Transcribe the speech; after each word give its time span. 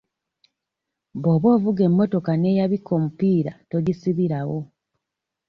Bw'oba 1.21 1.47
ovuga 1.57 1.81
emmotoka 1.89 2.31
n'eyabika 2.37 2.89
omupiira 2.97 3.51
togisibirawo. 3.69 4.59